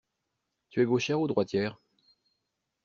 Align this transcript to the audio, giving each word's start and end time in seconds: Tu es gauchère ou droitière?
Tu 0.71 0.81
es 0.81 0.85
gauchère 0.87 1.21
ou 1.21 1.27
droitière? 1.27 1.79